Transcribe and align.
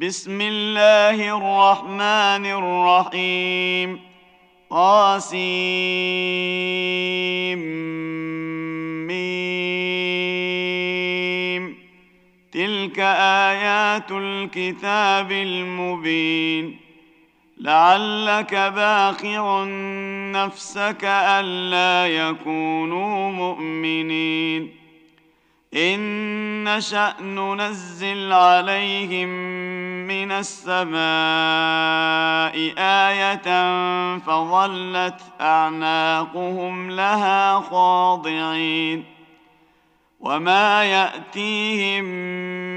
بسم 0.00 0.40
الله 0.40 1.36
الرحمن 1.36 2.46
الرحيم 2.46 4.00
قاسم 4.70 5.38
تلك 12.52 12.98
آيات 13.48 14.10
الكتاب 14.10 15.32
المبين 15.32 16.76
لعلك 17.58 18.54
باخع 18.54 19.64
نفسك 20.32 21.04
ألا 21.04 22.06
يكونوا 22.06 23.30
مؤمنين 23.32 24.70
إن 25.74 26.64
نشأ 26.64 27.14
ننزل 27.20 28.32
عليهم 28.32 29.67
من 30.08 30.32
السماء 30.32 30.98
آية 32.78 33.48
فظلت 34.18 35.20
أعناقهم 35.40 36.90
لها 36.90 37.60
خاضعين 37.60 39.04
وما 40.20 40.84
يأتيهم 40.84 42.04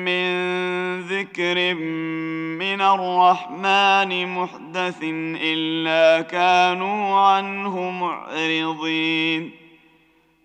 من 0.06 0.32
ذكر 1.02 1.74
من 2.64 2.82
الرحمن 2.82 4.28
محدث 4.36 5.00
إلا 5.42 6.22
كانوا 6.22 7.20
عنه 7.20 7.90
معرضين 7.92 9.61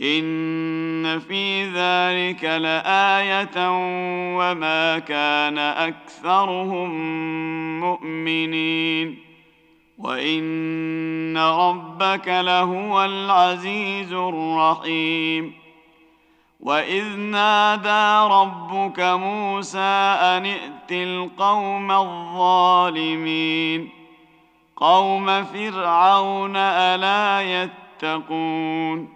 ان 0.00 1.18
في 1.18 1.64
ذلك 1.64 2.44
لايه 2.44 3.70
وما 4.36 4.98
كان 4.98 5.58
اكثرهم 5.58 6.90
مؤمنين 7.80 9.18
وان 9.98 11.38
ربك 11.38 12.28
لهو 12.28 13.04
العزيز 13.04 14.12
الرحيم 14.12 15.52
واذ 16.60 17.16
نادى 17.16 18.32
ربك 18.34 19.00
موسى 19.00 19.78
ان 19.78 20.46
ائت 20.46 20.92
القوم 20.92 21.90
الظالمين 21.92 23.88
قوم 24.76 25.44
فرعون 25.44 26.56
الا 26.56 27.40
يتقون 28.02 29.15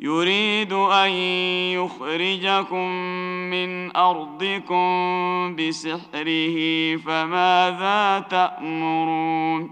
يريد 0.00 0.72
أن 0.72 1.10
يخرجكم 1.72 2.88
من 3.50 3.96
أرضكم 3.96 5.56
بسحره 5.56 6.56
فماذا 6.96 8.26
تأمرون؟ 8.30 9.70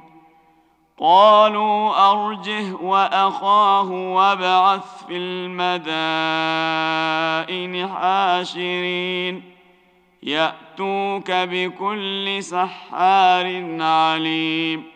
قالوا 1.00 2.11
أرجه 2.11 2.75
وأخاه 2.75 3.90
وابعث 3.90 5.06
في 5.06 5.17
المدائن 5.17 5.67
حاشرين. 7.88 9.43
يأتوك 10.23 11.31
بكل 11.31 12.43
سحار 12.43 13.76
عليم. 13.82 14.96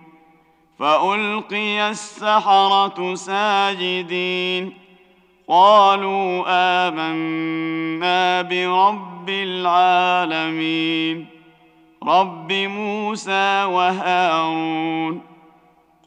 فألقي 0.81 1.89
السحرة 1.89 3.15
ساجدين. 3.15 4.73
قالوا 5.47 6.43
آمنا 6.47 8.41
برب 8.41 9.29
العالمين. 9.29 11.25
رب 12.03 12.51
موسى 12.51 13.63
وهارون. 13.63 15.21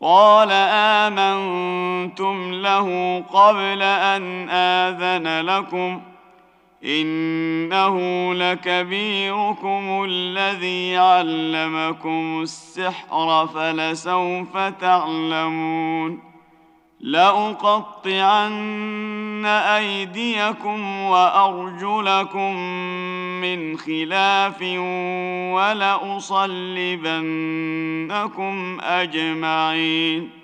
قال 0.03 0.49
آمنتم 0.71 2.53
له 2.53 3.19
قبل 3.33 3.83
أن 3.83 4.49
آذن 4.51 5.41
لكم. 5.41 6.01
إنه 6.85 7.99
لكبيركم 8.35 10.05
الذي 10.09 10.97
علمكم 10.97 12.41
السحر 12.43 13.47
فلسوف 13.47 14.57
تعلمون 14.57 16.35
لأقطعن 17.01 18.65
أيديكم 19.47 21.01
وأرجلكم 21.01 22.57
من 23.41 23.77
خلاف 23.77 24.63
ولأصلبنكم 25.53 26.41
أجمعين 28.81 30.44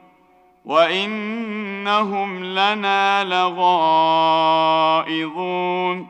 وانهم 0.71 2.43
لنا 2.43 3.23
لغائظون 5.03 6.07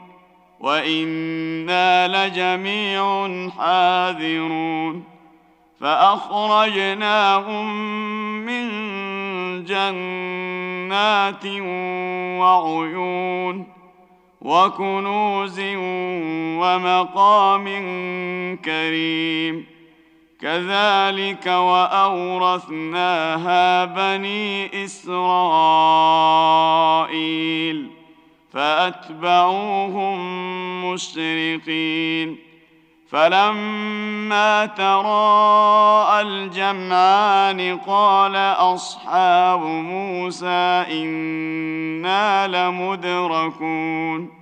وأنا 0.59 2.07
لجميع 2.07 3.27
حاذرون 3.49 5.03
فأخرجناهم 5.79 7.65
من 8.45 8.65
جنات 9.63 11.45
وعيون 12.39 13.67
وكنوز 14.41 15.59
ومقام 16.61 17.65
كريم 18.65 19.70
كذلك 20.41 21.47
وأورثناها 21.47 23.25
بني 23.85 24.85
إسرائيل 24.85 25.21
فأتبعوهم 28.53 30.17
مشرقين. 30.91 32.37
فلما 33.11 34.65
تراءى 34.65 36.21
الجمعان 36.21 37.77
قال 37.77 38.35
أصحاب 38.35 39.61
موسى 39.61 40.85
إنا 40.91 42.47
لمدركون. 42.47 44.40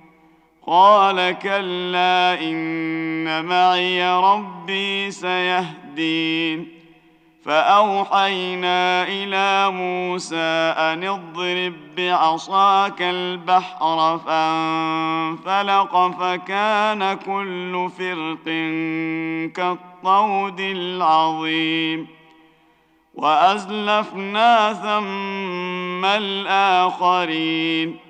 قال 0.72 1.38
كلا 1.38 2.40
إن 2.40 3.44
معي 3.44 4.12
ربي 4.12 5.10
سيهدين. 5.10 6.68
فأوحينا 7.44 9.02
إلى 9.02 9.70
موسى 9.70 10.74
أن 10.76 11.04
اضرب 11.04 11.72
بعصاك 11.96 13.02
البحر 13.02 14.18
فانفلق 14.18 16.10
فكان 16.20 17.14
كل 17.14 17.90
فرق 17.98 18.44
كالطود 19.54 20.60
العظيم. 20.60 22.06
وأزلفنا 23.14 24.72
ثم 24.72 26.04
الآخرين. 26.04 28.09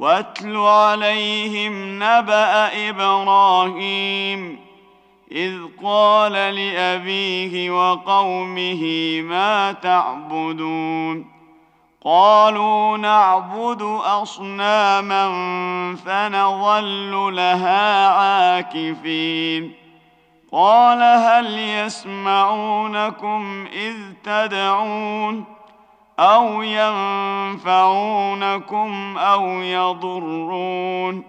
واتل 0.00 0.56
عليهم 0.56 2.02
نبأ 2.02 2.88
إبراهيم 2.88 4.58
إذ 5.32 5.58
قال 5.82 6.32
لأبيه 6.32 7.70
وقومه 7.70 8.82
ما 9.20 9.72
تعبدون؟ 9.72 11.26
قالوا 12.04 12.96
نعبد 12.96 13.82
أصناما 14.04 15.26
فنظل 15.96 17.36
لها 17.36 18.08
عاكفين. 18.08 19.74
قال 20.52 21.02
هل 21.02 21.58
يسمعونكم 21.58 23.66
إذ 23.72 23.96
تدعون؟ 24.24 25.59
أو 26.20 26.62
ينفعونكم 26.62 27.98
أو 29.18 29.46
يضرون 29.48 31.22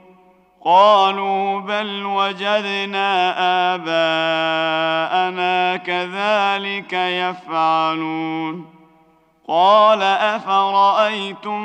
قالوا 0.65 1.59
بل 1.59 2.05
وجدنا 2.05 3.33
اباءنا 3.75 5.77
كذلك 5.77 6.93
يفعلون 6.93 8.65
قال 9.47 10.01
افرايتم 10.03 11.61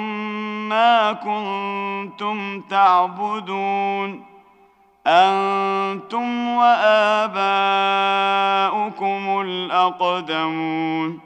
ما 0.69 1.13
كنتم 1.13 2.61
تعبدون 2.61 4.25
أنتم 5.07 6.49
واباؤكم 6.49 7.41
الاقدمون 9.41 11.26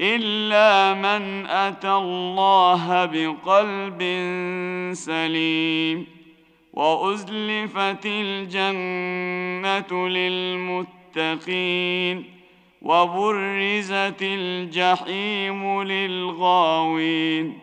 الا 0.00 0.94
من 0.94 1.46
اتى 1.46 1.92
الله 1.92 3.06
بقلب 3.06 4.00
سليم 4.92 6.06
وازلفت 6.72 8.06
الجنه 8.06 10.08
للمتقين 10.08 12.24
وبرزت 12.82 14.22
الجحيم 14.22 15.82
للغاوين 15.82 17.58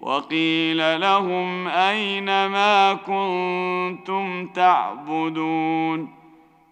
وقيل 0.00 1.00
لهم 1.00 1.68
اين 1.68 2.46
ما 2.46 2.94
كنتم 2.94 4.46
تعبدون 4.46 6.15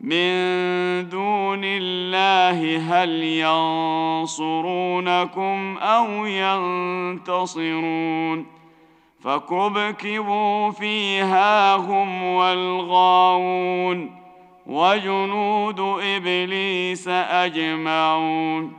من 0.05 1.09
دون 1.09 1.61
الله 1.65 2.79
هل 2.79 3.23
ينصرونكم 4.25 5.79
أو 5.79 6.27
ينتصرون 7.17 7.85
فكبكبوا 9.21 10.71
فيها 10.71 11.77
هم 11.77 12.23
والغاوون 12.23 14.11
وجنود 14.67 15.81
إبليس 16.03 17.09
أجمعون 17.09 18.73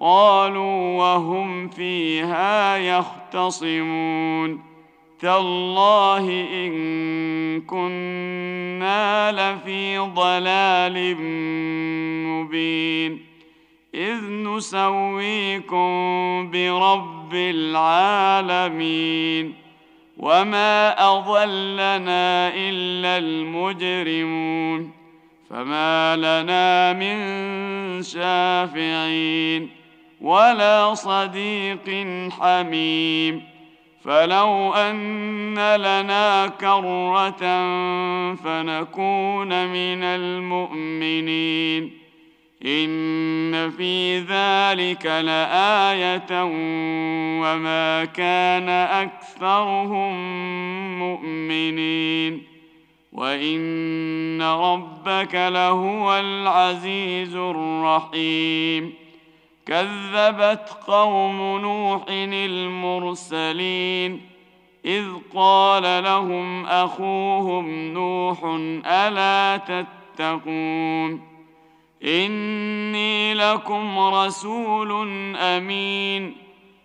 قالوا 0.00 0.98
وهم 0.98 1.68
فيها 1.68 2.76
يختصمون 2.76 4.60
تالله 5.20 6.46
إن 6.52 7.60
كنا 7.60 9.32
لفي 9.32 9.98
ضلال 9.98 11.16
مبين. 12.26 13.20
إذ 13.94 14.24
نسويكم 14.24 15.90
برب 16.50 17.34
العالمين. 17.34 19.54
وما 20.18 20.94
أضلنا 21.18 22.52
إلا 22.54 23.18
المجرمون. 23.18 24.92
فما 25.50 26.16
لنا 26.16 26.92
من 26.92 27.18
شافعين. 28.02 29.70
ولا 30.20 30.94
صديق 30.94 32.06
حميم. 32.30 33.57
فلو 34.04 34.74
أن 34.74 35.76
لنا 35.76 36.46
كرة 36.46 37.40
فنكون 38.34 39.66
من 39.66 40.02
المؤمنين. 40.02 41.90
إن 42.66 43.70
في 43.70 44.18
ذلك 44.18 45.06
لآية 45.06 46.44
وما 47.42 48.04
كان 48.04 48.68
أكثرهم 48.68 50.12
مؤمنين. 50.98 52.42
وإن 53.12 54.42
ربك 54.42 55.34
لهو 55.34 56.18
العزيز 56.18 57.36
الرحيم. 57.36 59.07
كذبت 59.68 60.78
قوم 60.86 61.60
نوح 61.60 62.02
المرسلين 62.88 64.20
إذ 64.84 65.04
قال 65.34 66.04
لهم 66.04 66.66
أخوهم 66.66 67.92
نوح 67.92 68.38
ألا 68.86 69.56
تتقون 69.56 71.20
إني 72.04 73.34
لكم 73.34 73.98
رسول 73.98 74.92
أمين 75.36 76.36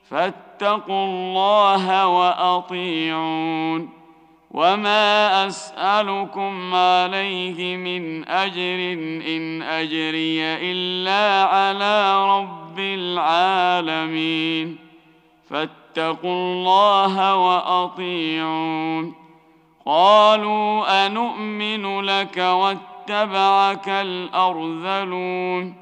فاتقوا 0.10 1.06
الله 1.06 2.08
وأطيعون 2.08 3.90
وما 4.52 5.48
أسألكم 5.48 6.76
عليه 6.76 7.78
من 7.78 8.28
أجر 8.28 8.94
إن 9.28 9.62
أجري 9.62 10.44
إلا 10.44 11.44
على 11.44 12.26
رب 12.40 12.63
العالمين. 12.80 14.78
فاتقوا 15.50 16.34
الله 16.34 17.36
وأطيعون. 17.36 19.14
قالوا 19.86 21.06
انومن 21.06 22.02
لك 22.02 22.38
واتبعك 22.38 23.90
الأرذلون. 23.90 25.76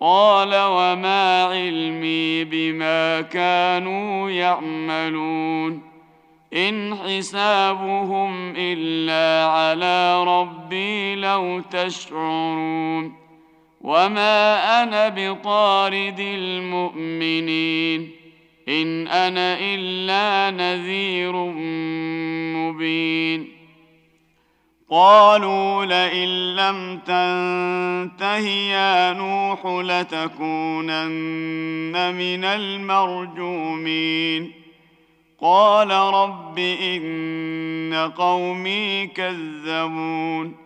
قال 0.00 0.50
وما 0.54 1.44
علمي 1.44 2.44
بما 2.44 3.20
كانوا 3.20 4.30
يعملون. 4.30 5.82
إن 6.54 6.94
حسابهم 6.94 8.54
إلا 8.56 9.50
على 9.50 10.24
ربي 10.24 11.14
لو 11.14 11.60
تشعرون. 11.70 13.25
وما 13.80 14.82
أنا 14.82 15.08
بطارد 15.08 16.20
المؤمنين 16.20 18.10
ان 18.68 19.08
أنا 19.08 19.58
الا 19.60 20.50
نذير 20.50 21.32
مبين 22.56 23.56
قالوا 24.90 25.84
لئن 25.84 26.56
لم 26.56 26.98
تنته 26.98 28.46
يا 28.48 29.12
نوح 29.12 29.66
لتكونن 29.66 31.04
من 32.14 32.44
المرجومين 32.44 33.86
قال 35.40 35.90
رب 35.90 36.58
ان 36.58 38.12
قومي 38.16 39.06
كذبون 39.06 40.65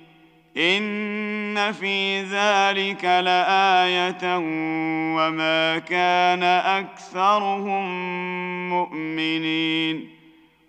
ان 0.57 1.71
في 1.71 2.21
ذلك 2.21 3.05
لايه 3.05 4.37
وما 5.17 5.79
كان 5.79 6.43
اكثرهم 6.43 7.89
مؤمنين 8.69 10.09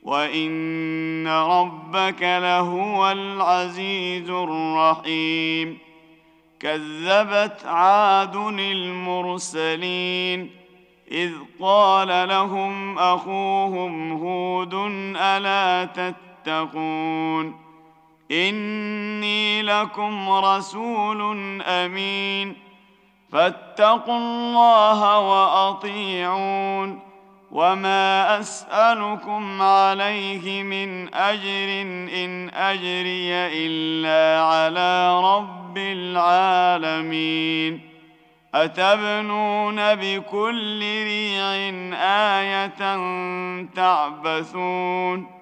وان 0.03 1.29
ربك 1.29 2.23
لهو 2.23 3.11
العزيز 3.11 4.31
الرحيم 4.31 5.79
كذبت 6.61 7.67
عاد 7.67 8.37
المرسلين 8.59 10.51
اذ 11.13 11.33
قال 11.61 12.29
لهم 12.29 12.99
اخوهم 12.99 14.13
هود 14.13 14.75
الا 15.17 15.85
تتقون 15.85 17.72
إني 18.33 19.63
لكم 19.63 20.31
رسول 20.31 21.21
أمين. 21.63 22.57
فاتقوا 23.33 24.19
الله 24.19 25.19
وأطيعون. 25.19 27.01
وما 27.53 28.41
أسألكم 28.41 29.63
عليه 29.63 30.63
من 30.63 31.15
أجر 31.15 31.83
إن 32.25 32.51
أجري 32.55 33.33
إلا 33.33 34.43
على 34.43 35.21
رب 35.21 35.79
العالمين. 35.79 37.81
أتبنون 38.55 39.95
بكل 39.95 40.81
ريع 40.81 41.73
آية 42.05 42.97
تعبثون. 43.75 45.42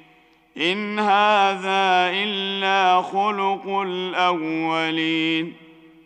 إن 0.57 0.99
هذا 0.99 2.11
إلا 2.13 3.01
خلق 3.01 3.67
الأولين 3.67 5.53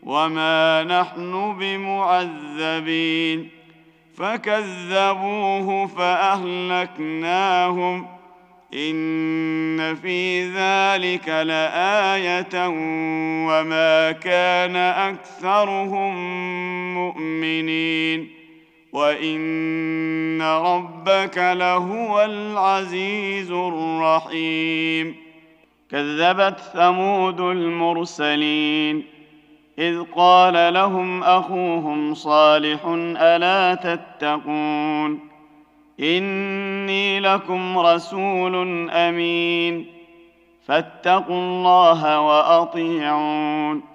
وما 0.04 0.84
نحن 0.84 1.56
بمعذبين 1.60 3.50
فكذبوه 4.18 5.88
فأهلكناهم 5.88 7.36
إن 8.74 9.96
في 9.96 10.48
ذلك 10.50 11.30
لآية 11.30 12.68
وما 13.48 14.12
كان 14.12 14.76
أكثرهم 14.76 16.16
مؤمنين 16.94 18.35
وان 18.96 20.42
ربك 20.42 21.38
لهو 21.38 22.22
العزيز 22.22 23.52
الرحيم 23.52 25.16
كذبت 25.92 26.60
ثمود 26.60 27.42
المرسلين 27.42 29.04
اذ 29.80 30.04
قال 30.16 30.74
لهم 30.74 31.24
اخوهم 31.24 32.14
صالح 32.14 32.86
الا 33.18 33.76
تتقون 33.76 35.20
اني 36.00 37.20
لكم 37.20 37.78
رسول 37.78 38.90
امين 38.90 39.86
فاتقوا 40.68 41.36
الله 41.36 42.22
واطيعون 42.22 43.95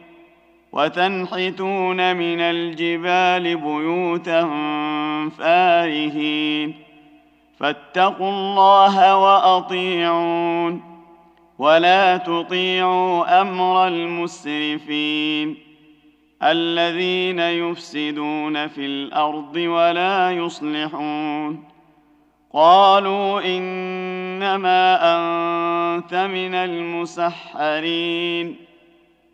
وتنحتون 0.71 2.15
من 2.15 2.39
الجبال 2.39 3.55
بيوتا 3.55 4.41
فارهين 5.37 6.73
فاتقوا 7.57 8.29
الله 8.29 9.17
وأطيعون 9.17 10.81
ولا 11.59 12.17
تطيعوا 12.17 13.41
أمر 13.41 13.87
المسرفين 13.87 15.57
الذين 16.43 17.39
يفسدون 17.39 18.67
في 18.67 18.85
الأرض 18.85 19.55
ولا 19.55 20.31
يصلحون 20.31 21.63
قالوا 22.53 23.41
إنما 23.45 24.97
أنت 25.15 26.13
من 26.13 26.55
المسحرين 26.55 27.91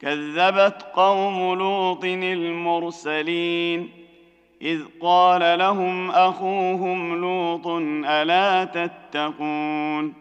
كذبت 0.00 0.86
قوم 0.94 1.54
لوط 1.58 2.04
المرسلين 2.04 3.88
إذ 4.62 4.80
قال 5.00 5.58
لهم 5.58 6.10
أخوهم 6.10 7.20
لوط 7.20 7.66
ألا 8.06 8.64
تتقون 8.64 10.14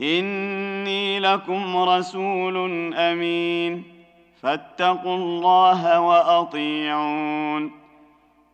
إني 0.00 1.20
لكم 1.20 1.76
رسول 1.76 2.56
أمين 2.94 3.82
فاتقوا 4.42 5.16
الله 5.16 6.00
وأطيعون 6.00 7.70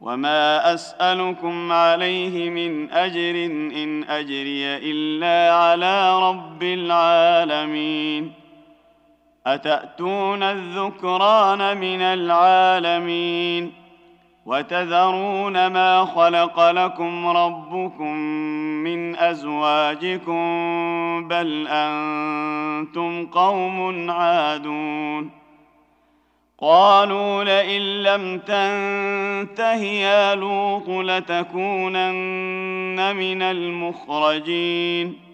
وما 0.00 0.74
أسألكم 0.74 1.72
عليه 1.72 2.50
من 2.50 2.90
أجر 2.90 3.46
إن 3.82 4.04
أجري 4.04 4.76
إلا 4.76 5.54
على 5.54 6.20
رب 6.30 6.62
العالمين 6.62 8.45
أتأتون 9.46 10.42
الذكران 10.42 11.76
من 11.76 12.02
العالمين 12.02 13.72
وتذرون 14.46 15.66
ما 15.66 16.04
خلق 16.04 16.70
لكم 16.70 17.26
ربكم 17.26 18.16
من 18.84 19.16
أزواجكم 19.16 20.38
بل 21.28 21.66
أنتم 21.68 23.26
قوم 23.26 24.10
عادون 24.10 25.30
قالوا 26.58 27.44
لئن 27.44 28.02
لم 28.02 28.38
تنته 28.38 29.82
يا 29.82 30.34
لوط 30.34 30.88
لتكونن 30.88 32.36
من 33.16 33.42
المخرجين 33.42 35.25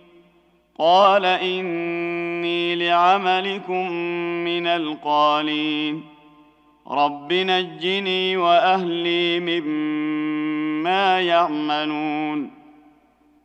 قال 0.79 1.25
إني 1.25 2.75
لعملكم 2.75 3.93
من 4.45 4.67
القالين. 4.67 6.05
رب 6.91 7.33
نجني 7.33 8.37
وأهلي 8.37 9.41
مما 9.41 11.21
يعملون. 11.21 12.51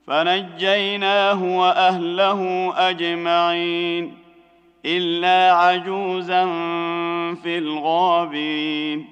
فنجيناه 0.07 1.57
وأهله 1.57 2.73
أجمعين. 2.77 4.13
إلا 4.85 5.51
عجوزا 5.53 6.45
في 7.33 7.57
الغابرين. 7.57 9.05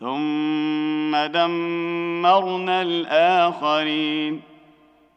ثم 0.00 1.16
دمرنا 1.26 2.82
الآخرين. 2.82 4.49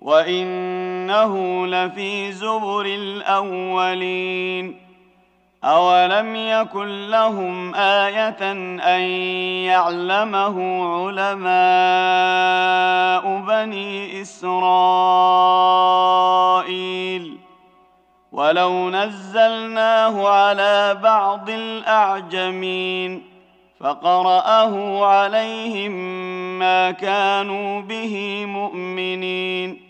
وانه 0.00 1.66
لفي 1.66 2.32
زبر 2.32 2.86
الاولين 2.86 4.76
اولم 5.64 6.36
يكن 6.36 7.10
لهم 7.10 7.74
إيه 7.74 8.28
ان 8.82 9.00
يعلمه 9.68 10.84
علماء 10.94 11.50
بني 13.40 14.22
اسرائيل 14.22 14.70
ولو 18.32 18.90
نزلناه 18.90 20.28
على 20.28 20.98
بعض 21.02 21.50
الاعجمين 21.50 23.22
فقراه 23.80 25.04
عليهم 25.06 25.92
ما 26.58 26.90
كانوا 26.90 27.80
به 27.80 28.44
مؤمنين 28.46 29.89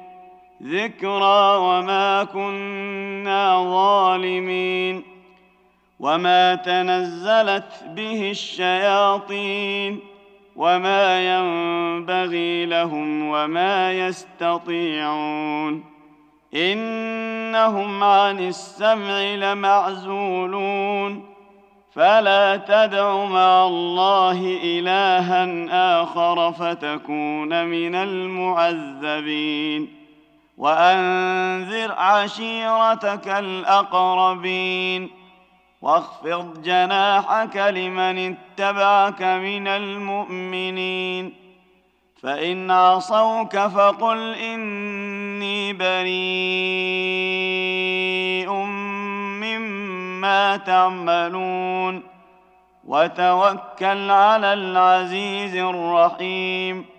ذكرى 0.61 1.57
وما 1.57 2.23
كنا 2.23 3.63
ظالمين 3.63 5.03
وما 5.99 6.55
تنزلت 6.55 7.83
به 7.95 8.31
الشياطين 8.31 9.99
وما 10.55 11.35
ينبغي 11.35 12.65
لهم 12.65 13.27
وما 13.27 13.93
يستطيعون 13.93 15.83
إنهم 16.55 18.03
عن 18.03 18.39
السمع 18.39 19.21
لمعزولون 19.21 21.25
فلا 21.93 22.57
تدع 22.57 23.25
مع 23.25 23.65
الله 23.65 24.59
إلها 24.63 26.01
آخر 26.01 26.51
فتكون 26.51 27.65
من 27.65 27.95
المعذبين 27.95 30.00
وأنذر 30.61 31.91
عشيرتك 31.91 33.27
الأقربين 33.27 35.09
واخفض 35.81 36.61
جناحك 36.61 37.57
لمن 37.57 38.35
اتبعك 38.35 39.21
من 39.21 39.67
المؤمنين 39.67 41.33
فإن 42.23 42.71
عصوك 42.71 43.57
فقل 43.57 44.33
إني 44.33 45.73
بريء 45.73 46.21
مما 49.41 50.57
تعملون 50.57 52.03
وتوكل 52.87 54.11
على 54.11 54.53
العزيز 54.53 55.55
الرحيم 55.55 56.90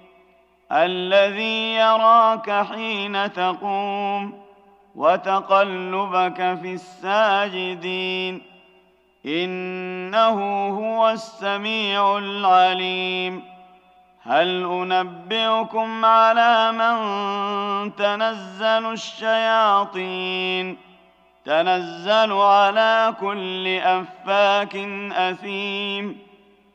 الذي 0.73 1.75
يراك 1.75 2.51
حين 2.51 3.33
تقوم 3.33 4.43
وتقلبك 4.97 6.59
في 6.63 6.75
الساجدين 6.75 8.43
إنه 9.27 10.69
هو 10.69 11.11
السميع 11.11 12.19
العليم 12.19 13.43
هل 14.23 14.65
أنبئكم 14.65 16.05
على 16.05 16.73
من 16.73 16.97
تنزل 17.97 18.93
الشياطين 18.93 20.79
تنزل 21.45 22.33
على 22.33 23.15
كل 23.21 23.79
أفاك 23.79 24.77
أثيم 25.13 26.32